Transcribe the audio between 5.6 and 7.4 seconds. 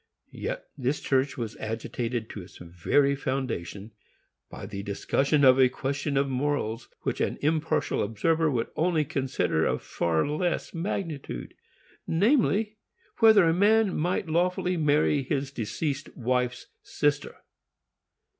question of morals which an